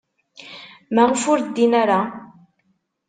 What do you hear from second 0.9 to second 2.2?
Maɣef ur ddin ara?